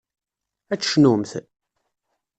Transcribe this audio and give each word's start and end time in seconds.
Ad 0.73 0.79
tecnumt? 0.81 1.31